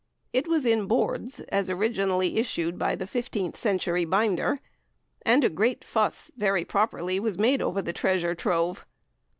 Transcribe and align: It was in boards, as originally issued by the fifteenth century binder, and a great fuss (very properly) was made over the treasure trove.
It 0.33 0.47
was 0.47 0.65
in 0.65 0.87
boards, 0.87 1.41
as 1.49 1.69
originally 1.69 2.37
issued 2.39 2.79
by 2.79 2.95
the 2.95 3.05
fifteenth 3.05 3.55
century 3.55 4.03
binder, 4.03 4.57
and 5.21 5.43
a 5.43 5.47
great 5.49 5.83
fuss 5.85 6.31
(very 6.35 6.65
properly) 6.65 7.19
was 7.19 7.37
made 7.37 7.61
over 7.61 7.83
the 7.83 7.93
treasure 7.93 8.33
trove. 8.33 8.83